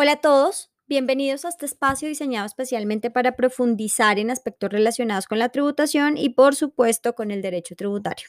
Hola 0.00 0.12
a 0.12 0.20
todos, 0.20 0.70
bienvenidos 0.86 1.44
a 1.44 1.48
este 1.48 1.66
espacio 1.66 2.06
diseñado 2.06 2.46
especialmente 2.46 3.10
para 3.10 3.34
profundizar 3.34 4.20
en 4.20 4.30
aspectos 4.30 4.70
relacionados 4.70 5.26
con 5.26 5.40
la 5.40 5.48
tributación 5.48 6.16
y 6.16 6.28
por 6.28 6.54
supuesto 6.54 7.16
con 7.16 7.32
el 7.32 7.42
derecho 7.42 7.74
tributario. 7.74 8.28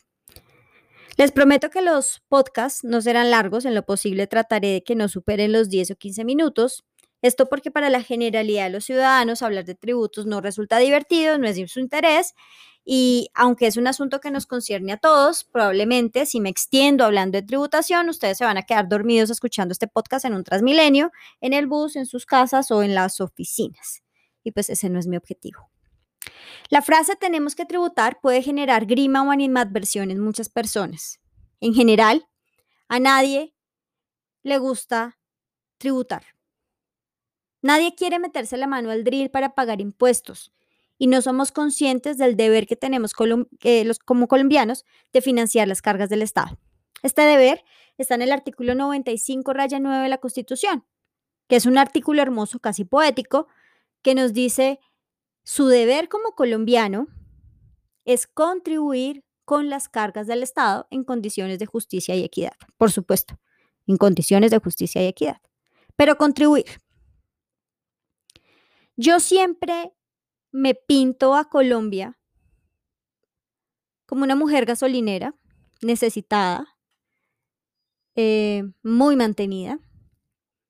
Les 1.15 1.31
prometo 1.31 1.69
que 1.69 1.83
los 1.83 2.23
podcasts 2.27 2.83
no 2.83 3.01
serán 3.01 3.29
largos, 3.29 3.65
en 3.65 3.75
lo 3.75 3.85
posible 3.85 4.25
trataré 4.25 4.69
de 4.69 4.83
que 4.83 4.95
no 4.95 5.09
superen 5.09 5.51
los 5.51 5.69
10 5.69 5.91
o 5.91 5.95
15 5.95 6.25
minutos. 6.25 6.85
Esto 7.21 7.49
porque 7.49 7.71
para 7.71 7.89
la 7.89 8.01
generalidad 8.01 8.65
de 8.65 8.69
los 8.69 8.85
ciudadanos 8.85 9.41
hablar 9.41 9.65
de 9.65 9.75
tributos 9.75 10.25
no 10.25 10.41
resulta 10.41 10.77
divertido, 10.77 11.37
no 11.37 11.47
es 11.47 11.55
de 11.57 11.67
su 11.67 11.79
interés 11.79 12.33
y 12.91 13.29
aunque 13.35 13.67
es 13.67 13.77
un 13.77 13.85
asunto 13.85 14.19
que 14.19 14.31
nos 14.31 14.45
concierne 14.45 14.93
a 14.93 14.97
todos, 14.97 15.43
probablemente 15.43 16.25
si 16.25 16.39
me 16.39 16.49
extiendo 16.49 17.05
hablando 17.05 17.37
de 17.37 17.45
tributación, 17.45 18.09
ustedes 18.09 18.39
se 18.39 18.45
van 18.45 18.57
a 18.57 18.63
quedar 18.63 18.89
dormidos 18.89 19.29
escuchando 19.29 19.73
este 19.73 19.87
podcast 19.87 20.25
en 20.25 20.33
un 20.33 20.43
transmilenio, 20.43 21.11
en 21.39 21.53
el 21.53 21.67
bus, 21.67 21.95
en 21.95 22.05
sus 22.07 22.25
casas 22.25 22.71
o 22.71 22.81
en 22.81 22.95
las 22.95 23.21
oficinas. 23.21 24.01
Y 24.43 24.51
pues 24.53 24.71
ese 24.71 24.89
no 24.89 24.97
es 24.97 25.05
mi 25.05 25.17
objetivo. 25.17 25.69
La 26.69 26.81
frase 26.81 27.15
tenemos 27.15 27.53
que 27.53 27.65
tributar 27.65 28.19
puede 28.21 28.41
generar 28.41 28.85
grima 28.85 29.21
o 29.21 29.31
animadversión 29.31 30.09
en 30.09 30.19
muchas 30.19 30.49
personas. 30.49 31.19
En 31.59 31.73
general, 31.75 32.27
a 32.87 32.99
nadie 32.99 33.53
le 34.41 34.57
gusta 34.57 35.19
tributar. 35.77 36.23
Nadie 37.61 37.95
quiere 37.95 38.19
meterse 38.19 38.57
la 38.57 38.67
mano 38.67 38.91
al 38.91 39.03
drill 39.03 39.29
para 39.29 39.53
pagar 39.53 39.81
impuestos 39.81 40.53
y 40.97 41.07
no 41.07 41.21
somos 41.21 41.51
conscientes 41.51 42.17
del 42.17 42.35
deber 42.35 42.67
que 42.67 42.75
tenemos 42.75 43.13
como 43.13 44.27
colombianos 44.27 44.85
de 45.13 45.21
financiar 45.21 45.67
las 45.67 45.81
cargas 45.81 46.09
del 46.09 46.21
Estado. 46.21 46.57
Este 47.03 47.21
deber 47.21 47.63
está 47.97 48.15
en 48.15 48.21
el 48.21 48.31
artículo 48.31 48.75
95, 48.75 49.53
raya 49.53 49.79
9 49.79 50.03
de 50.03 50.09
la 50.09 50.17
Constitución, 50.17 50.85
que 51.47 51.55
es 51.55 51.65
un 51.65 51.77
artículo 51.77 52.21
hermoso, 52.21 52.59
casi 52.59 52.83
poético, 52.83 53.47
que 54.01 54.15
nos 54.15 54.33
dice, 54.33 54.79
su 55.43 55.67
deber 55.67 56.09
como 56.09 56.35
colombiano 56.35 57.07
es 58.05 58.27
contribuir 58.27 59.23
con 59.45 59.69
las 59.69 59.89
cargas 59.89 60.27
del 60.27 60.43
Estado 60.43 60.87
en 60.91 61.03
condiciones 61.03 61.59
de 61.59 61.65
justicia 61.65 62.15
y 62.15 62.23
equidad, 62.23 62.53
por 62.77 62.91
supuesto, 62.91 63.39
en 63.87 63.97
condiciones 63.97 64.51
de 64.51 64.59
justicia 64.59 65.01
y 65.01 65.07
equidad, 65.07 65.41
pero 65.95 66.17
contribuir. 66.17 66.65
Yo 69.01 69.21
siempre 69.21 69.93
me 70.51 70.75
pinto 70.75 71.33
a 71.33 71.45
Colombia 71.47 72.19
como 74.05 74.25
una 74.25 74.35
mujer 74.35 74.65
gasolinera, 74.65 75.35
necesitada, 75.81 76.67
eh, 78.15 78.65
muy 78.83 79.15
mantenida 79.15 79.79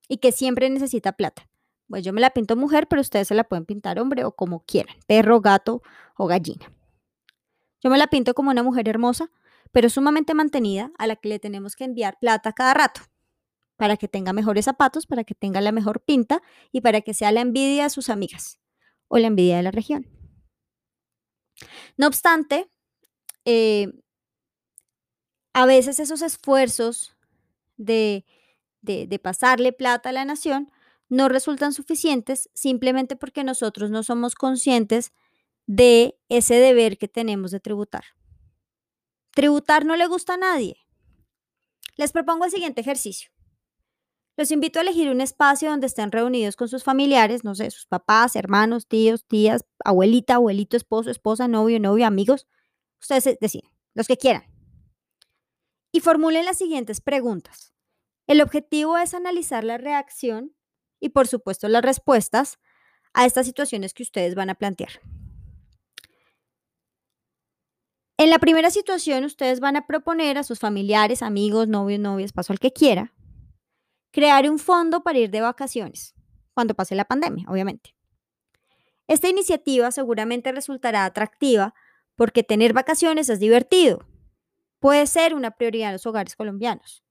y 0.08 0.18
que 0.18 0.32
siempre 0.32 0.70
necesita 0.70 1.14
plata. 1.14 1.50
Pues 1.88 2.04
yo 2.04 2.14
me 2.14 2.22
la 2.22 2.30
pinto 2.30 2.56
mujer, 2.56 2.86
pero 2.88 3.02
ustedes 3.02 3.30
se 3.30 3.34
la 3.34 3.46
pueden 3.46 3.66
pintar 3.66 3.98
hombre 3.98 4.24
o 4.26 4.36
como 4.36 4.64
quieran, 4.64 4.96
perro, 5.08 5.42
gato 5.42 5.82
o 6.16 6.28
gallina. 6.28 6.72
Yo 7.82 7.90
me 7.90 7.98
la 7.98 8.06
pinto 8.06 8.36
como 8.36 8.52
una 8.52 8.62
mujer 8.62 8.88
hermosa, 8.90 9.32
pero 9.72 9.90
sumamente 9.90 10.36
mantenida, 10.36 10.92
a 11.00 11.08
la 11.08 11.16
que 11.16 11.30
le 11.30 11.40
tenemos 11.40 11.76
que 11.76 11.86
enviar 11.86 12.20
plata 12.20 12.54
cada 12.54 12.76
rato, 12.76 13.02
para 13.80 13.96
que 13.96 14.10
tenga 14.10 14.34
mejores 14.34 14.66
zapatos, 14.66 15.08
para 15.08 15.24
que 15.24 15.34
tenga 15.34 15.62
la 15.62 15.72
mejor 15.72 16.02
pinta 16.02 16.42
y 16.74 16.82
para 16.82 17.00
que 17.00 17.14
sea 17.14 17.32
la 17.32 17.40
envidia 17.40 17.84
de 17.84 17.90
sus 17.90 18.10
amigas 18.10 18.60
o 19.08 19.18
la 19.18 19.28
envidia 19.28 19.56
de 19.56 19.64
la 19.64 19.72
región. 19.72 20.06
No 21.96 22.08
obstante, 22.08 22.70
eh, 23.46 23.88
a 25.54 25.66
veces 25.66 26.02
esos 26.02 26.22
esfuerzos 26.22 27.16
de, 27.78 28.26
de 28.82 29.20
pasarle 29.20 29.72
plata 29.72 30.10
a 30.10 30.14
la 30.14 30.26
nación 30.26 30.70
no 31.08 31.30
resultan 31.30 31.72
suficientes 31.72 32.50
simplemente 32.54 33.16
porque 33.16 33.46
nosotros 33.46 33.90
no 33.92 34.04
somos 34.04 34.36
conscientes 34.36 35.14
de 35.68 36.20
ese 36.28 36.56
deber 36.56 36.98
que 36.98 37.08
tenemos 37.08 37.52
de 37.52 37.62
tributar. 37.62 38.04
Tributar 39.32 39.86
no 39.86 39.96
le 39.96 40.08
gusta 40.08 40.34
a 40.34 40.38
nadie. 40.38 40.86
Les 41.96 42.12
propongo 42.12 42.44
el 42.44 42.52
siguiente 42.52 42.82
ejercicio. 42.82 43.32
Los 44.40 44.52
invito 44.52 44.80
a 44.80 44.84
elegir 44.84 45.10
un 45.10 45.20
espacio 45.20 45.70
donde 45.70 45.88
estén 45.88 46.14
reunidos 46.14 46.56
con 46.56 46.70
sus 46.70 46.86
familiares, 46.86 47.44
no 47.44 47.56
sé, 47.56 47.70
sus 47.72 47.86
papás, 47.86 48.38
hermanos, 48.38 48.88
tíos, 48.88 49.26
tías, 49.26 49.66
abuelita, 49.84 50.36
abuelito, 50.36 50.78
esposo, 50.78 51.12
esposa, 51.12 51.50
novio, 51.50 51.78
novio, 51.78 52.08
amigos. 52.08 52.48
Ustedes 53.02 53.38
deciden, 53.42 53.70
los 53.96 54.08
que 54.08 54.16
quieran. 54.16 54.46
Y 55.92 56.00
formulen 56.00 56.46
las 56.46 56.58
siguientes 56.58 57.02
preguntas. 57.02 57.74
El 58.28 58.40
objetivo 58.40 58.98
es 58.98 59.14
analizar 59.14 59.66
la 59.66 59.78
reacción 59.78 60.56
y, 61.02 61.10
por 61.10 61.28
supuesto, 61.28 61.68
las 61.68 61.84
respuestas 61.84 62.60
a 63.14 63.26
estas 63.26 63.46
situaciones 63.46 63.94
que 63.94 64.04
ustedes 64.04 64.36
van 64.36 64.50
a 64.50 64.56
plantear. 64.56 65.02
En 68.16 68.30
la 68.30 68.40
primera 68.40 68.72
situación, 68.72 69.26
ustedes 69.26 69.60
van 69.60 69.76
a 69.76 69.86
proponer 69.86 70.38
a 70.38 70.44
sus 70.44 70.60
familiares, 70.60 71.24
amigos, 71.24 71.68
novios, 71.68 72.00
novias, 72.00 72.32
paso 72.32 72.54
al 72.54 72.60
que 72.60 72.72
quiera, 72.72 73.12
crear 74.12 74.50
un 74.50 74.60
fondo 74.60 75.04
para 75.04 75.20
ir 75.20 75.30
de 75.30 75.42
vacaciones, 75.42 76.16
cuando 76.54 76.74
pase 76.74 76.96
la 76.96 77.06
pandemia, 77.06 77.46
obviamente. 77.50 77.96
Esta 79.08 79.28
iniciativa 79.28 79.92
seguramente 79.92 80.52
resultará 80.52 81.06
atractiva 81.06 81.74
porque 82.16 82.44
tener 82.44 82.74
vacaciones 82.74 83.30
es 83.30 83.40
divertido. 83.40 84.06
Puede 84.80 85.08
ser 85.08 85.34
una 85.34 85.52
prioridad 85.52 85.90
en 85.90 85.94
los 85.94 86.06
hogares 86.06 86.36
colombianos. 86.36 87.04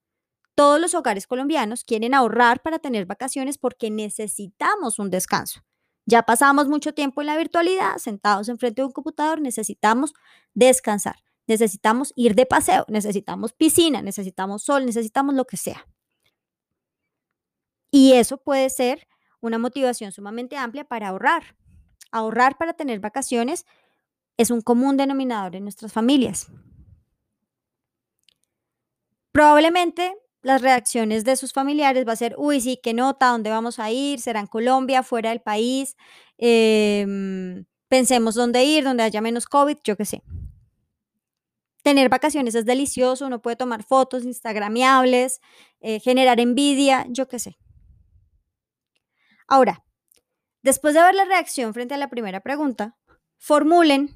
Todos 0.55 0.81
los 0.81 0.95
hogares 0.95 1.27
colombianos 1.27 1.85
quieren 1.85 2.15
ahorrar 2.15 2.63
para 2.63 2.79
tener 2.79 3.07
vacaciones 3.07 3.59
porque 3.59 3.91
necesitamos 3.91 4.99
un 4.99 5.11
descanso. 5.11 5.61
Ya 6.05 6.23
pasamos 6.23 6.69
mucho 6.69 6.95
tiempo 6.95 7.21
en 7.21 7.27
la 7.27 7.37
virtualidad, 7.37 7.99
sentados 7.99 8.49
enfrente 8.49 8.81
de 8.81 8.87
un 8.87 8.93
computador, 8.93 9.41
necesitamos 9.41 10.15
descansar, 10.55 11.17
necesitamos 11.47 12.13
ir 12.17 12.35
de 12.35 12.47
paseo, 12.47 12.85
necesitamos 12.89 13.53
piscina, 13.53 14.03
necesitamos 14.03 14.63
sol, 14.63 14.87
necesitamos 14.87 15.35
lo 15.35 15.45
que 15.45 15.57
sea. 15.57 15.87
Y 17.91 18.13
eso 18.15 18.39
puede 18.39 18.71
ser 18.71 19.07
una 19.41 19.59
motivación 19.59 20.13
sumamente 20.13 20.57
amplia 20.57 20.85
para 20.85 21.09
ahorrar. 21.09 21.57
Ahorrar 22.11 22.57
para 22.59 22.73
tener 22.73 23.01
vacaciones 23.01 23.67
es 24.37 24.51
un 24.51 24.61
común 24.61 24.97
denominador 24.97 25.57
en 25.57 25.65
nuestras 25.65 25.93
familias. 25.93 26.49
Probablemente 29.33 30.17
las 30.43 30.63
reacciones 30.63 31.25
de 31.25 31.37
sus 31.37 31.53
familiares 31.53 32.07
va 32.07 32.13
a 32.13 32.17
ser, 32.17 32.35
uy, 32.39 32.61
sí, 32.61 32.79
qué 32.83 32.95
nota, 32.95 33.29
¿dónde 33.29 33.51
vamos 33.51 33.79
a 33.79 33.91
ir? 33.91 34.21
¿Será 34.21 34.41
en 34.41 34.47
Colombia, 34.47 35.03
fuera 35.03 35.31
del 35.31 35.41
país? 35.41 35.97
Em, 36.39 37.65
pensemos 37.89 38.35
dónde 38.35 38.65
ir, 38.65 38.85
donde 38.85 39.03
haya 39.03 39.21
menos 39.21 39.47
COVID, 39.47 39.79
yo 39.85 39.97
qué 39.97 40.05
sé. 40.05 40.23
Tener 41.83 42.09
vacaciones 42.09 42.55
es 42.55 42.65
delicioso, 42.65 43.27
uno 43.27 43.41
puede 43.41 43.57
tomar 43.57 43.83
fotos 43.83 44.25
instagramiables, 44.25 45.41
eh, 45.81 46.01
generar 46.01 46.39
envidia, 46.41 47.07
yo 47.09 47.29
qué 47.29 47.39
sé. 47.39 47.57
Ahora, 49.49 49.83
después 50.63 50.95
de 50.95 51.03
ver 51.03 51.15
la 51.15 51.25
reacción 51.25 51.75
frente 51.75 51.95
a 51.95 51.99
la 51.99 52.11
primera 52.11 52.41
pregunta, 52.41 52.97
formulen 53.39 54.15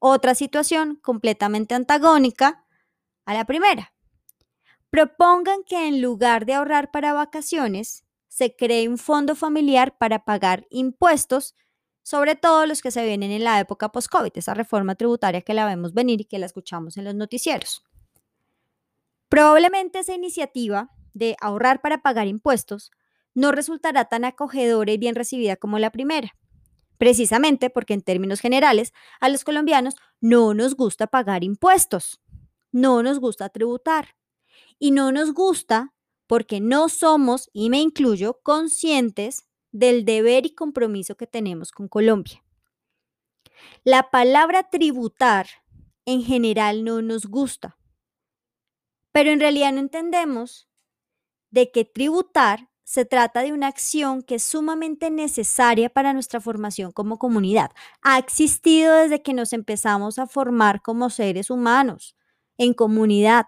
otra 0.00 0.34
situación 0.34 0.96
completamente 0.96 1.74
antagónica 1.74 2.66
a 3.24 3.34
la 3.34 3.44
primera. 3.44 3.94
Propongan 4.90 5.62
que 5.64 5.86
en 5.86 6.02
lugar 6.02 6.44
de 6.44 6.54
ahorrar 6.54 6.90
para 6.90 7.12
vacaciones, 7.12 8.04
se 8.28 8.56
cree 8.56 8.88
un 8.88 8.98
fondo 8.98 9.36
familiar 9.36 9.96
para 9.98 10.24
pagar 10.24 10.66
impuestos, 10.70 11.54
sobre 12.02 12.34
todo 12.34 12.66
los 12.66 12.82
que 12.82 12.90
se 12.90 13.04
vienen 13.04 13.30
en 13.30 13.44
la 13.44 13.60
época 13.60 13.90
post-COVID, 13.90 14.32
esa 14.34 14.54
reforma 14.54 14.94
tributaria 14.96 15.42
que 15.42 15.54
la 15.54 15.66
vemos 15.66 15.94
venir 15.94 16.22
y 16.22 16.24
que 16.24 16.38
la 16.38 16.46
escuchamos 16.46 16.96
en 16.96 17.04
los 17.04 17.14
noticieros. 17.14 17.84
Probablemente 19.28 20.00
esa 20.00 20.14
iniciativa 20.14 20.90
de 21.14 21.36
ahorrar 21.40 21.80
para 21.80 22.02
pagar 22.02 22.26
impuestos 22.26 22.90
no 23.34 23.52
resultará 23.52 24.06
tan 24.06 24.24
acogedora 24.24 24.92
y 24.92 24.98
bien 24.98 25.14
recibida 25.14 25.56
como 25.56 25.78
la 25.78 25.90
primera. 25.90 26.36
Precisamente 26.98 27.70
porque 27.70 27.94
en 27.94 28.02
términos 28.02 28.40
generales 28.40 28.92
a 29.20 29.28
los 29.28 29.44
colombianos 29.44 29.96
no 30.20 30.54
nos 30.54 30.76
gusta 30.76 31.06
pagar 31.06 31.42
impuestos, 31.42 32.20
no 32.70 33.02
nos 33.02 33.18
gusta 33.18 33.48
tributar 33.48 34.14
y 34.78 34.90
no 34.90 35.12
nos 35.12 35.32
gusta 35.32 35.92
porque 36.26 36.60
no 36.60 36.88
somos, 36.88 37.50
y 37.52 37.68
me 37.68 37.80
incluyo, 37.80 38.40
conscientes 38.42 39.46
del 39.70 40.04
deber 40.04 40.46
y 40.46 40.54
compromiso 40.54 41.14
que 41.14 41.26
tenemos 41.26 41.72
con 41.72 41.88
Colombia. 41.88 42.42
La 43.84 44.10
palabra 44.10 44.70
tributar 44.70 45.46
en 46.06 46.22
general 46.22 46.84
no 46.84 47.02
nos 47.02 47.26
gusta, 47.26 47.78
pero 49.12 49.30
en 49.30 49.40
realidad 49.40 49.72
no 49.72 49.80
entendemos 49.80 50.68
de 51.50 51.70
que 51.70 51.84
tributar 51.84 52.70
se 52.92 53.06
trata 53.06 53.40
de 53.40 53.54
una 53.54 53.68
acción 53.68 54.22
que 54.22 54.34
es 54.34 54.42
sumamente 54.42 55.10
necesaria 55.10 55.88
para 55.88 56.12
nuestra 56.12 56.42
formación 56.42 56.92
como 56.92 57.18
comunidad. 57.18 57.70
Ha 58.02 58.18
existido 58.18 58.94
desde 58.94 59.22
que 59.22 59.32
nos 59.32 59.54
empezamos 59.54 60.18
a 60.18 60.26
formar 60.26 60.82
como 60.82 61.08
seres 61.08 61.48
humanos, 61.48 62.18
en 62.58 62.74
comunidad. 62.74 63.46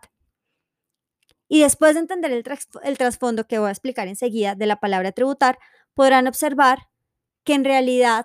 Y 1.47 1.61
después 1.61 1.93
de 1.93 2.01
entender 2.01 2.33
el, 2.33 2.97
trasfondo 2.97 3.47
que 3.47 3.59
voy 3.59 3.69
a 3.69 3.73
explicar 3.73 4.09
enseguida 4.09 4.55
de 4.55 4.65
la 4.65 4.81
palabra 4.81 5.13
tributar, 5.13 5.59
podrán 5.93 6.27
observar 6.27 6.89
que 7.45 7.53
en 7.53 7.65
realidad 7.65 8.25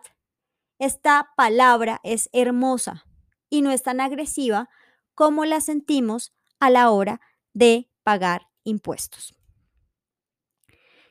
esta 0.78 1.32
palabra 1.36 2.00
es 2.06 2.30
hermosa 2.32 3.06
y 3.50 3.62
no 3.62 3.72
es 3.72 3.84
tan 3.84 4.00
agresiva 4.00 4.70
como 5.16 5.44
la 5.44 5.60
sentimos 5.60 6.34
a 6.62 6.70
la 6.70 6.92
hora 6.92 7.20
de 7.52 7.90
pagar 8.04 8.48
impuestos. 8.64 9.38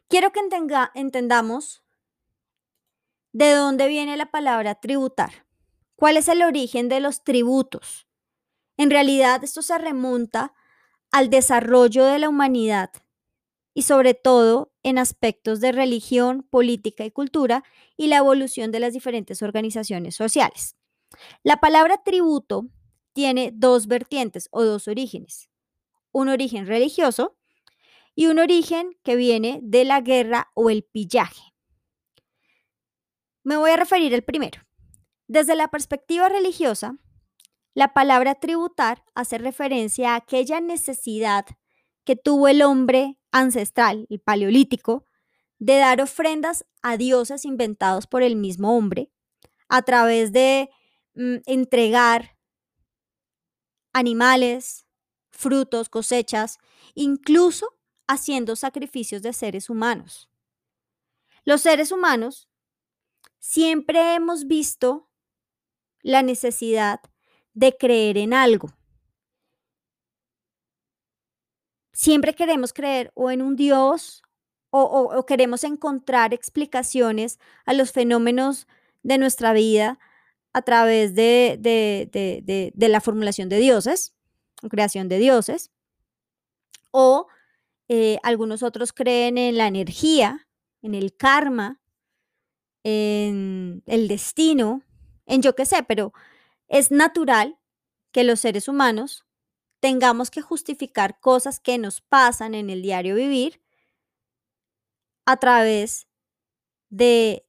Quiero 0.08 0.32
que 0.32 0.40
entendamos 0.94 1.82
de 3.32 3.52
dónde 3.52 3.88
viene 3.88 4.16
la 4.16 4.30
palabra 4.30 4.74
tributar. 4.74 5.46
¿Cuál 5.96 6.16
es 6.16 6.28
el 6.28 6.42
origen 6.42 6.88
de 6.88 7.00
los 7.00 7.24
tributos? 7.24 8.08
En 8.78 8.90
realidad, 8.90 9.44
esto 9.44 9.60
se 9.62 9.76
remonta 9.76 10.54
al 11.10 11.28
desarrollo 11.28 12.04
de 12.04 12.18
la 12.18 12.28
humanidad 12.28 12.90
y 13.74 13.82
sobre 13.82 14.14
todo 14.14 14.72
en 14.82 14.98
aspectos 14.98 15.60
de 15.60 15.72
religión, 15.72 16.42
política 16.42 17.04
y 17.04 17.10
cultura 17.10 17.62
y 17.96 18.06
la 18.06 18.16
evolución 18.16 18.72
de 18.72 18.80
las 18.80 18.94
diferentes 18.94 19.42
organizaciones 19.42 20.16
sociales. 20.16 20.74
La 21.42 21.58
palabra 21.58 22.02
tributo 22.02 22.66
tiene 23.12 23.50
dos 23.54 23.86
vertientes 23.86 24.48
o 24.52 24.64
dos 24.64 24.88
orígenes. 24.88 25.50
Un 26.12 26.28
origen 26.28 26.66
religioso 26.66 27.37
y 28.18 28.26
un 28.26 28.40
origen 28.40 28.98
que 29.04 29.14
viene 29.14 29.60
de 29.62 29.84
la 29.84 30.00
guerra 30.00 30.50
o 30.54 30.70
el 30.70 30.82
pillaje. 30.82 31.54
Me 33.44 33.56
voy 33.56 33.70
a 33.70 33.76
referir 33.76 34.12
al 34.12 34.24
primero. 34.24 34.60
Desde 35.28 35.54
la 35.54 35.68
perspectiva 35.68 36.28
religiosa, 36.28 36.96
la 37.74 37.94
palabra 37.94 38.34
tributar 38.34 39.04
hace 39.14 39.38
referencia 39.38 40.14
a 40.14 40.16
aquella 40.16 40.60
necesidad 40.60 41.46
que 42.02 42.16
tuvo 42.16 42.48
el 42.48 42.62
hombre 42.62 43.20
ancestral, 43.30 44.08
el 44.10 44.18
paleolítico, 44.18 45.04
de 45.60 45.76
dar 45.76 46.00
ofrendas 46.00 46.66
a 46.82 46.96
dioses 46.96 47.44
inventados 47.44 48.08
por 48.08 48.24
el 48.24 48.34
mismo 48.34 48.76
hombre 48.76 49.12
a 49.68 49.82
través 49.82 50.32
de 50.32 50.70
mm, 51.14 51.36
entregar 51.46 52.36
animales, 53.92 54.86
frutos, 55.30 55.88
cosechas, 55.88 56.58
incluso 56.96 57.77
haciendo 58.08 58.56
sacrificios 58.56 59.22
de 59.22 59.32
seres 59.32 59.70
humanos. 59.70 60.28
Los 61.44 61.60
seres 61.60 61.92
humanos 61.92 62.48
siempre 63.38 64.14
hemos 64.14 64.46
visto 64.46 65.08
la 66.02 66.22
necesidad 66.22 67.00
de 67.54 67.76
creer 67.76 68.18
en 68.18 68.34
algo. 68.34 68.70
Siempre 71.92 72.34
queremos 72.34 72.72
creer 72.72 73.10
o 73.14 73.30
en 73.30 73.42
un 73.42 73.56
Dios 73.56 74.22
o, 74.70 75.24
queremos 75.26 75.64
encontrar 75.64 76.34
explicaciones 76.34 77.38
a 77.64 77.72
los 77.72 77.92
fenómenos 77.92 78.66
de 79.02 79.18
nuestra 79.18 79.52
vida 79.52 79.98
a 80.52 80.62
través 80.62 81.14
de, 81.14 81.56
de, 81.60 82.88
la 82.88 83.00
formulación 83.00 83.48
de 83.48 83.58
dioses, 83.58 84.14
creación 84.68 85.08
de 85.08 85.18
dioses, 85.18 85.70
o 86.90 87.28
eh, 87.88 88.18
algunos 88.22 88.62
otros 88.62 88.92
creen 88.92 89.38
en 89.38 89.56
la 89.56 89.66
energía, 89.66 90.48
en 90.82 90.94
el 90.94 91.16
karma, 91.16 91.80
en 92.84 93.82
el 93.86 94.08
destino, 94.08 94.82
en 95.26 95.42
yo 95.42 95.54
qué 95.54 95.66
sé, 95.66 95.82
pero 95.82 96.12
es 96.68 96.90
natural 96.90 97.58
que 98.12 98.24
los 98.24 98.40
seres 98.40 98.68
humanos 98.68 99.24
tengamos 99.80 100.30
que 100.30 100.42
justificar 100.42 101.20
cosas 101.20 101.60
que 101.60 101.78
nos 101.78 102.00
pasan 102.00 102.54
en 102.54 102.70
el 102.70 102.82
diario 102.82 103.14
vivir 103.14 103.60
a 105.24 105.36
través 105.36 106.08
de, 106.90 107.46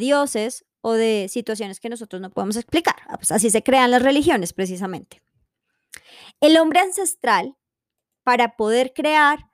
dioses 0.00 0.66
o 0.80 0.92
de 0.92 1.28
situaciones 1.28 1.80
que 1.80 1.88
nosotros 1.88 2.20
no 2.20 2.30
podemos 2.30 2.56
explicar. 2.56 2.96
Ah, 3.06 3.16
pues 3.16 3.30
así 3.30 3.50
se 3.50 3.62
crean 3.62 3.90
las 3.90 4.02
religiones 4.02 4.52
precisamente. 4.52 5.22
El 6.40 6.58
hombre 6.58 6.80
ancestral, 6.80 7.56
para 8.24 8.56
poder 8.56 8.92
crear, 8.94 9.49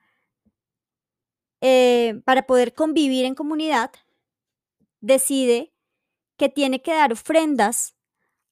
eh, 1.69 2.23
para 2.25 2.47
poder 2.47 2.75
convivir 2.75 3.25
en 3.25 3.35
comunidad, 3.35 3.91
decide 5.01 5.75
que 6.37 6.49
tiene 6.49 6.81
que 6.81 6.93
dar 6.93 7.13
ofrendas 7.13 7.97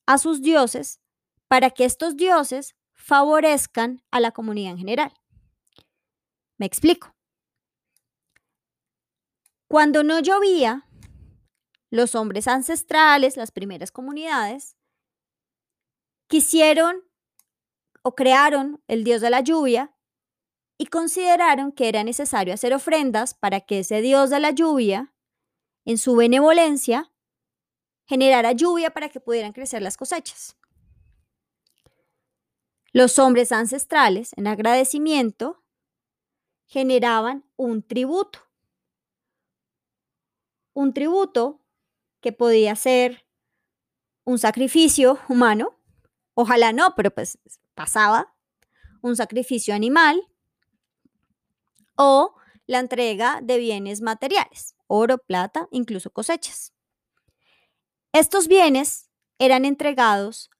a 0.04 0.18
sus 0.18 0.42
dioses 0.42 1.00
para 1.46 1.70
que 1.70 1.84
estos 1.84 2.16
dioses 2.16 2.74
favorezcan 2.92 4.02
a 4.10 4.18
la 4.18 4.32
comunidad 4.32 4.72
en 4.72 4.78
general. 4.78 5.12
Me 6.58 6.66
explico. 6.66 7.14
Cuando 9.68 10.02
no 10.02 10.18
llovía, 10.18 10.88
los 11.90 12.16
hombres 12.16 12.48
ancestrales, 12.48 13.36
las 13.36 13.52
primeras 13.52 13.92
comunidades, 13.92 14.76
quisieron 16.26 17.04
o 18.02 18.16
crearon 18.16 18.82
el 18.88 19.04
dios 19.04 19.20
de 19.20 19.30
la 19.30 19.40
lluvia 19.40 19.93
y 20.76 20.86
consideraron 20.86 21.72
que 21.72 21.88
era 21.88 22.02
necesario 22.04 22.54
hacer 22.54 22.74
ofrendas 22.74 23.34
para 23.34 23.60
que 23.60 23.80
ese 23.80 24.00
dios 24.00 24.30
de 24.30 24.40
la 24.40 24.50
lluvia, 24.50 25.12
en 25.84 25.98
su 25.98 26.16
benevolencia, 26.16 27.12
generara 28.06 28.52
lluvia 28.52 28.90
para 28.90 29.08
que 29.08 29.20
pudieran 29.20 29.52
crecer 29.52 29.82
las 29.82 29.96
cosechas. 29.96 30.56
Los 32.92 33.18
hombres 33.18 33.52
ancestrales, 33.52 34.32
en 34.36 34.46
agradecimiento, 34.46 35.62
generaban 36.66 37.44
un 37.56 37.82
tributo. 37.82 38.40
Un 40.72 40.92
tributo 40.92 41.60
que 42.20 42.32
podía 42.32 42.74
ser 42.76 43.26
un 44.24 44.38
sacrificio 44.38 45.18
humano, 45.28 45.78
ojalá 46.34 46.72
no, 46.72 46.94
pero 46.94 47.10
pues 47.12 47.38
pasaba, 47.74 48.34
un 49.02 49.16
sacrificio 49.16 49.74
animal 49.74 50.33
o 51.96 52.34
la 52.66 52.78
entrega 52.78 53.40
de 53.42 53.58
bienes 53.58 54.00
materiales, 54.00 54.74
oro, 54.86 55.18
plata, 55.18 55.68
incluso 55.70 56.10
cosechas. 56.10 56.72
Estos 58.12 58.48
bienes 58.48 59.10
eran 59.38 59.64
entregados 59.64 60.50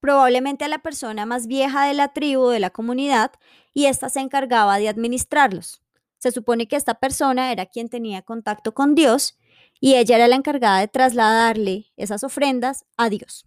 probablemente 0.00 0.64
a 0.64 0.68
la 0.68 0.78
persona 0.78 1.26
más 1.26 1.46
vieja 1.46 1.86
de 1.86 1.94
la 1.94 2.12
tribu, 2.12 2.48
de 2.48 2.60
la 2.60 2.70
comunidad, 2.70 3.32
y 3.74 3.86
ésta 3.86 4.08
se 4.08 4.20
encargaba 4.20 4.78
de 4.78 4.88
administrarlos. 4.88 5.82
Se 6.18 6.30
supone 6.30 6.66
que 6.66 6.76
esta 6.76 6.94
persona 6.94 7.52
era 7.52 7.66
quien 7.66 7.88
tenía 7.88 8.22
contacto 8.22 8.74
con 8.74 8.94
Dios 8.94 9.38
y 9.80 9.94
ella 9.94 10.16
era 10.16 10.28
la 10.28 10.36
encargada 10.36 10.80
de 10.80 10.88
trasladarle 10.88 11.92
esas 11.96 12.24
ofrendas 12.24 12.84
a 12.96 13.08
Dios, 13.08 13.46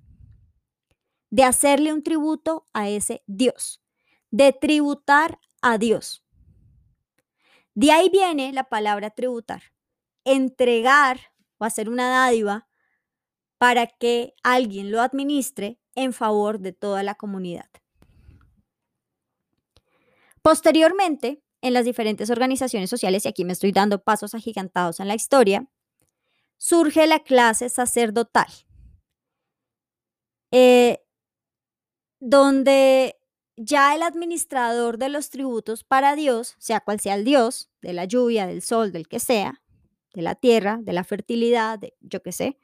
de 1.29 1.43
hacerle 1.43 1.91
un 1.91 2.03
tributo 2.03 2.65
a 2.73 2.87
ese 2.87 3.23
Dios, 3.27 3.81
de 4.29 4.53
tributar 4.53 5.39
a 5.61 5.77
Dios. 5.77 6.23
De 7.73 7.91
ahí 7.91 8.09
viene 8.09 8.51
la 8.51 8.65
palabra 8.65 9.11
tributar, 9.11 9.61
entregar 10.25 11.19
o 11.57 11.65
hacer 11.65 11.89
una 11.89 12.09
dádiva 12.09 12.67
para 13.57 13.87
que 13.87 14.33
alguien 14.43 14.91
lo 14.91 15.01
administre 15.01 15.79
en 15.95 16.13
favor 16.13 16.59
de 16.59 16.73
toda 16.73 17.03
la 17.03 17.15
comunidad. 17.15 17.69
Posteriormente, 20.41 21.43
en 21.61 21.73
las 21.73 21.85
diferentes 21.85 22.29
organizaciones 22.29 22.89
sociales, 22.89 23.25
y 23.25 23.29
aquí 23.29 23.45
me 23.45 23.53
estoy 23.53 23.71
dando 23.71 24.03
pasos 24.03 24.33
agigantados 24.33 24.99
en 24.99 25.07
la 25.07 25.15
historia, 25.15 25.67
surge 26.57 27.05
la 27.07 27.19
clase 27.19 27.69
sacerdotal, 27.69 28.47
eh, 30.51 31.03
donde 32.19 33.20
ya 33.63 33.95
el 33.95 34.01
administrador 34.03 34.97
de 34.97 35.09
los 35.09 35.29
tributos 35.29 35.83
para 35.83 36.15
Dios, 36.15 36.55
sea 36.57 36.79
cual 36.79 36.99
sea 36.99 37.15
el 37.15 37.23
Dios, 37.23 37.69
de 37.81 37.93
la 37.93 38.05
lluvia, 38.05 38.47
del 38.47 38.61
sol, 38.61 38.91
del 38.91 39.07
que 39.07 39.19
sea, 39.19 39.61
de 40.13 40.21
la 40.23 40.35
tierra, 40.35 40.79
de 40.81 40.93
la 40.93 41.03
fertilidad, 41.03 41.79
de 41.79 41.95
yo 42.01 42.21
qué 42.23 42.31
sé, 42.31 42.57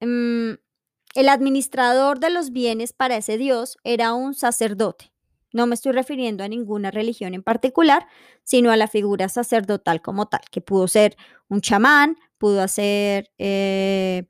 mm, 0.00 0.52
el 1.14 1.28
administrador 1.28 2.20
de 2.20 2.30
los 2.30 2.50
bienes 2.50 2.92
para 2.92 3.16
ese 3.16 3.38
Dios 3.38 3.78
era 3.84 4.14
un 4.14 4.34
sacerdote. 4.34 5.12
No 5.52 5.66
me 5.66 5.74
estoy 5.74 5.92
refiriendo 5.92 6.44
a 6.44 6.48
ninguna 6.48 6.90
religión 6.90 7.34
en 7.34 7.42
particular, 7.42 8.06
sino 8.44 8.70
a 8.70 8.76
la 8.76 8.88
figura 8.88 9.28
sacerdotal 9.28 10.02
como 10.02 10.26
tal, 10.26 10.42
que 10.50 10.60
pudo 10.60 10.88
ser 10.88 11.16
un 11.48 11.60
chamán, 11.60 12.16
pudo 12.38 12.66
ser 12.68 13.30
eh, 13.38 14.28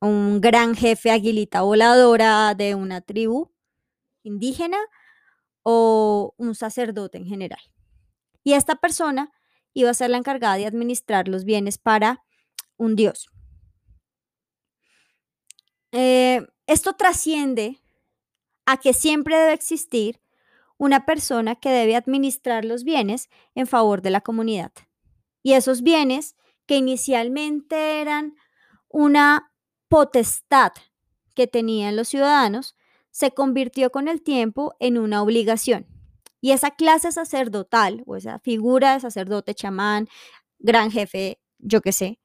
un 0.00 0.40
gran 0.40 0.74
jefe 0.74 1.10
aguilita 1.10 1.62
voladora 1.62 2.54
de 2.54 2.74
una 2.74 3.00
tribu 3.02 3.51
indígena 4.22 4.78
o 5.62 6.34
un 6.36 6.54
sacerdote 6.54 7.18
en 7.18 7.26
general. 7.26 7.60
Y 8.44 8.54
esta 8.54 8.76
persona 8.76 9.32
iba 9.74 9.90
a 9.90 9.94
ser 9.94 10.10
la 10.10 10.18
encargada 10.18 10.56
de 10.56 10.66
administrar 10.66 11.28
los 11.28 11.44
bienes 11.44 11.78
para 11.78 12.24
un 12.76 12.96
dios. 12.96 13.28
Eh, 15.92 16.46
esto 16.66 16.94
trasciende 16.94 17.78
a 18.66 18.78
que 18.78 18.92
siempre 18.92 19.36
debe 19.36 19.52
existir 19.52 20.20
una 20.78 21.06
persona 21.06 21.54
que 21.54 21.70
debe 21.70 21.94
administrar 21.96 22.64
los 22.64 22.82
bienes 22.82 23.28
en 23.54 23.66
favor 23.66 24.02
de 24.02 24.10
la 24.10 24.20
comunidad. 24.20 24.72
Y 25.42 25.52
esos 25.52 25.82
bienes 25.82 26.36
que 26.66 26.76
inicialmente 26.76 28.00
eran 28.00 28.34
una 28.88 29.52
potestad 29.88 30.72
que 31.34 31.46
tenían 31.46 31.96
los 31.96 32.08
ciudadanos, 32.08 32.76
se 33.12 33.30
convirtió 33.30 33.92
con 33.92 34.08
el 34.08 34.22
tiempo 34.22 34.74
en 34.80 34.98
una 34.98 35.22
obligación. 35.22 35.86
Y 36.40 36.50
esa 36.50 36.72
clase 36.72 37.12
sacerdotal 37.12 38.02
o 38.06 38.16
esa 38.16 38.40
figura 38.40 38.94
de 38.94 39.00
sacerdote, 39.00 39.54
chamán, 39.54 40.08
gran 40.58 40.90
jefe, 40.90 41.40
yo 41.58 41.80
qué 41.82 41.92
sé, 41.92 42.18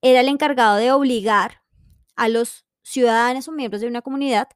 era 0.00 0.20
el 0.20 0.28
encargado 0.28 0.76
de 0.78 0.90
obligar 0.90 1.62
a 2.16 2.28
los 2.28 2.66
ciudadanos 2.82 3.46
o 3.46 3.52
miembros 3.52 3.80
de 3.80 3.86
una 3.86 4.02
comunidad 4.02 4.48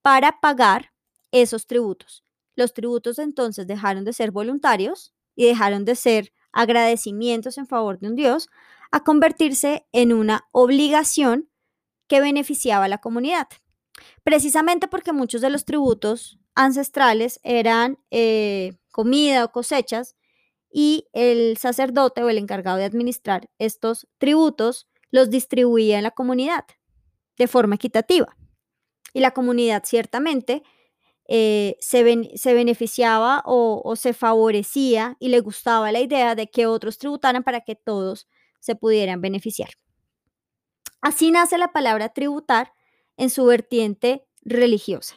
para 0.00 0.40
pagar 0.40 0.92
esos 1.30 1.66
tributos. 1.66 2.24
Los 2.56 2.72
tributos 2.72 3.18
entonces 3.18 3.66
dejaron 3.66 4.04
de 4.04 4.12
ser 4.12 4.30
voluntarios 4.30 5.12
y 5.36 5.46
dejaron 5.46 5.84
de 5.84 5.96
ser 5.96 6.32
agradecimientos 6.52 7.58
en 7.58 7.66
favor 7.66 7.98
de 7.98 8.08
un 8.08 8.14
Dios 8.14 8.48
a 8.92 9.00
convertirse 9.02 9.86
en 9.92 10.12
una 10.12 10.48
obligación 10.52 11.50
que 12.06 12.20
beneficiaba 12.20 12.84
a 12.84 12.88
la 12.88 12.98
comunidad. 12.98 13.48
Precisamente 14.22 14.88
porque 14.88 15.12
muchos 15.12 15.40
de 15.40 15.50
los 15.50 15.64
tributos 15.64 16.38
ancestrales 16.54 17.40
eran 17.42 17.98
eh, 18.10 18.72
comida 18.90 19.44
o 19.44 19.52
cosechas 19.52 20.16
y 20.70 21.08
el 21.12 21.56
sacerdote 21.56 22.22
o 22.22 22.28
el 22.28 22.38
encargado 22.38 22.78
de 22.78 22.84
administrar 22.84 23.48
estos 23.58 24.08
tributos 24.18 24.88
los 25.10 25.30
distribuía 25.30 25.98
en 25.98 26.04
la 26.04 26.10
comunidad 26.10 26.64
de 27.38 27.46
forma 27.46 27.76
equitativa. 27.76 28.36
Y 29.12 29.20
la 29.20 29.30
comunidad 29.30 29.84
ciertamente 29.84 30.64
eh, 31.26 31.76
se, 31.80 32.32
se, 32.36 32.54
beneficiaba 32.54 33.42
o, 33.46 33.80
o, 33.84 33.96
se 33.96 34.12
favorecía 34.12 35.16
y 35.20 35.28
le 35.28 35.40
gustaba 35.40 35.90
la 35.92 36.00
idea 36.00 36.34
de 36.34 36.48
que 36.48 36.66
otros 36.66 36.98
tributaran 36.98 37.42
para 37.44 37.62
que 37.62 37.76
todos 37.76 38.28
se 38.60 38.74
pudieran 38.74 39.20
beneficiar. 39.22 39.70
Así 41.00 41.30
nace 41.30 41.56
la 41.56 41.72
palabra 41.72 42.10
tributar 42.10 42.73
en 43.16 43.30
su 43.30 43.44
vertiente 43.44 44.26
religiosa. 44.42 45.16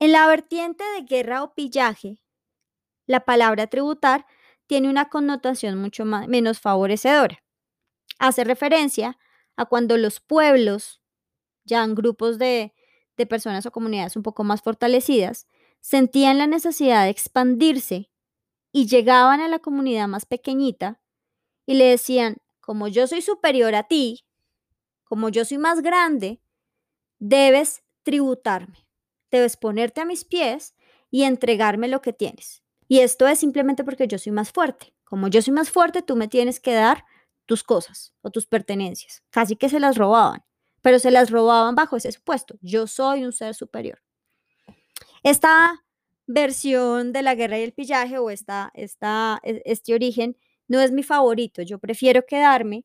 En 0.00 0.12
la 0.12 0.26
vertiente 0.26 0.84
de 0.94 1.02
guerra 1.02 1.42
o 1.42 1.54
pillaje, 1.54 2.22
la 3.06 3.24
palabra 3.24 3.66
tributar 3.66 4.26
tiene 4.66 4.88
una 4.88 5.08
connotación 5.08 5.78
mucho 5.78 6.04
menos 6.04 6.60
favorecedora. 6.60 7.42
Hace 8.18 8.44
referencia 8.44 9.18
a 9.56 9.66
cuando 9.66 9.96
los 9.96 10.20
pueblos, 10.20 11.00
ya 11.64 11.82
en 11.82 11.94
grupos 11.94 12.38
de 12.38 12.74
de 13.18 13.26
personas 13.26 13.66
o 13.66 13.72
comunidades 13.72 14.16
un 14.16 14.22
poco 14.22 14.44
más 14.44 14.62
fortalecidas, 14.62 15.46
sentían 15.80 16.38
la 16.38 16.46
necesidad 16.46 17.04
de 17.04 17.10
expandirse 17.10 18.10
y 18.72 18.86
llegaban 18.86 19.40
a 19.40 19.48
la 19.48 19.58
comunidad 19.58 20.08
más 20.08 20.24
pequeñita 20.24 21.02
y 21.66 21.74
le 21.74 21.84
decían, 21.84 22.38
como 22.60 22.88
yo 22.88 23.06
soy 23.06 23.20
superior 23.20 23.74
a 23.74 23.82
ti, 23.82 24.24
como 25.08 25.28
yo 25.28 25.44
soy 25.44 25.58
más 25.58 25.80
grande, 25.82 26.40
debes 27.18 27.82
tributarme, 28.02 28.86
debes 29.30 29.56
ponerte 29.56 30.00
a 30.00 30.04
mis 30.04 30.24
pies 30.24 30.74
y 31.10 31.24
entregarme 31.24 31.88
lo 31.88 32.00
que 32.02 32.12
tienes. 32.12 32.62
Y 32.86 33.00
esto 33.00 33.26
es 33.26 33.38
simplemente 33.38 33.84
porque 33.84 34.06
yo 34.06 34.18
soy 34.18 34.32
más 34.32 34.52
fuerte. 34.52 34.94
Como 35.04 35.28
yo 35.28 35.42
soy 35.42 35.52
más 35.52 35.70
fuerte, 35.70 36.02
tú 36.02 36.16
me 36.16 36.28
tienes 36.28 36.60
que 36.60 36.74
dar 36.74 37.04
tus 37.46 37.64
cosas 37.64 38.14
o 38.22 38.30
tus 38.30 38.46
pertenencias. 38.46 39.22
Casi 39.30 39.56
que 39.56 39.68
se 39.68 39.80
las 39.80 39.96
robaban 39.96 40.44
pero 40.82 40.98
se 40.98 41.10
las 41.10 41.30
robaban 41.30 41.74
bajo 41.74 41.96
ese 41.96 42.12
supuesto. 42.12 42.56
Yo 42.60 42.86
soy 42.86 43.24
un 43.24 43.32
ser 43.32 43.54
superior. 43.54 44.00
Esta 45.22 45.84
versión 46.26 47.12
de 47.12 47.22
la 47.22 47.34
guerra 47.34 47.58
y 47.58 47.62
el 47.62 47.72
pillaje 47.72 48.18
o 48.18 48.30
esta, 48.30 48.70
esta, 48.74 49.40
e, 49.42 49.62
este 49.64 49.94
origen 49.94 50.36
no 50.68 50.80
es 50.80 50.92
mi 50.92 51.02
favorito. 51.02 51.62
Yo 51.62 51.78
prefiero 51.78 52.24
quedarme 52.26 52.84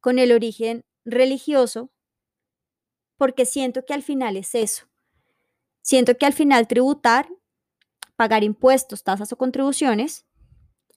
con 0.00 0.18
el 0.18 0.32
origen 0.32 0.84
religioso 1.04 1.90
porque 3.16 3.46
siento 3.46 3.84
que 3.84 3.94
al 3.94 4.02
final 4.02 4.36
es 4.36 4.54
eso. 4.54 4.86
Siento 5.82 6.16
que 6.16 6.26
al 6.26 6.32
final 6.32 6.66
tributar, 6.66 7.28
pagar 8.16 8.44
impuestos, 8.44 9.04
tasas 9.04 9.32
o 9.32 9.36
contribuciones, 9.36 10.26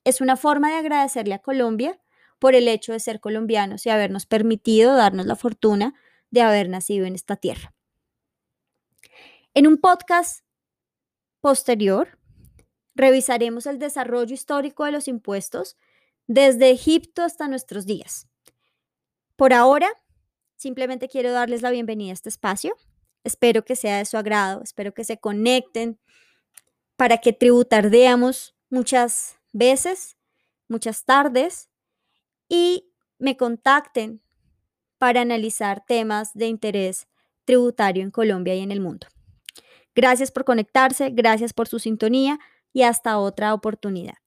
es 0.04 0.22
una 0.22 0.38
forma 0.38 0.70
de 0.70 0.76
agradecerle 0.76 1.34
a 1.34 1.40
Colombia 1.40 2.00
por 2.40 2.56
el 2.56 2.68
hecho 2.68 2.94
de 2.94 3.00
ser 3.00 3.20
colombianos 3.20 3.86
y 3.86 3.90
habernos 3.90 4.26
permitido 4.26 4.96
darnos 4.96 5.26
la 5.26 5.36
fortuna 5.36 5.94
de 6.32 6.42
haber 6.42 6.70
nacido 6.70 7.06
en 7.06 7.16
esta 7.16 7.36
tierra. 7.36 7.74
En 9.54 9.68
un 9.68 9.78
podcast 9.78 10.46
posterior, 11.42 12.20
revisaremos 12.96 13.66
el 13.66 13.80
desarrollo 13.80 14.34
histórico 14.34 14.86
de 14.86 14.92
los 14.92 15.08
impuestos 15.08 15.78
desde 16.28 16.70
Egipto 16.72 17.24
hasta 17.24 17.48
nuestros 17.48 17.86
días. 17.86 18.27
Por 19.38 19.54
ahora, 19.54 19.88
simplemente 20.56 21.08
quiero 21.08 21.32
darles 21.32 21.62
la 21.62 21.70
bienvenida 21.70 22.10
a 22.10 22.14
este 22.14 22.28
espacio. 22.28 22.76
Espero 23.24 23.64
que 23.64 23.76
sea 23.76 24.00
de 24.00 24.06
su 24.06 24.18
agrado, 24.18 24.64
espero 24.64 24.96
que 24.96 25.04
se 25.04 25.20
conecten 25.20 26.00
para 26.96 27.20
que 27.20 27.34
tributardeamos 27.34 28.56
muchas 28.72 29.38
veces, 29.54 30.18
muchas 30.68 31.06
tardes 31.06 31.70
y 32.50 32.90
me 33.20 33.38
contacten 33.38 34.24
para 34.98 35.22
analizar 35.22 35.86
temas 35.86 36.34
de 36.34 36.48
interés 36.48 37.08
tributario 37.46 38.02
en 38.02 38.10
Colombia 38.10 38.56
y 38.56 38.62
en 38.62 38.72
el 38.72 38.82
mundo. 38.82 39.06
Gracias 39.94 40.32
por 40.32 40.46
conectarse, 40.46 41.12
gracias 41.12 41.54
por 41.54 41.68
su 41.68 41.78
sintonía 41.78 42.40
y 42.74 42.82
hasta 42.82 43.20
otra 43.20 43.54
oportunidad. 43.54 44.18